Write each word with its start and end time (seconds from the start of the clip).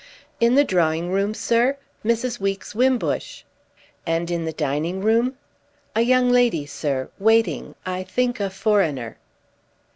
"In 0.39 0.55
the 0.55 0.63
drawing 0.63 1.11
room, 1.11 1.35
sir? 1.35 1.77
Mrs. 2.03 2.39
Weeks 2.39 2.73
Wimbush." 2.73 3.43
"And 4.03 4.31
in 4.31 4.45
the 4.45 4.51
dining 4.51 5.01
room?" 5.03 5.37
"A 5.95 6.01
young 6.01 6.31
lady, 6.31 6.65
sir—waiting: 6.65 7.75
I 7.85 8.01
think 8.01 8.39
a 8.39 8.49
foreigner." 8.49 9.17